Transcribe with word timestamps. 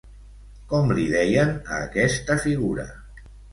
Com 0.71 0.93
li 0.99 1.03
deien 1.11 1.53
a 1.59 1.79
aquesta 1.91 2.41
figura? 2.49 2.91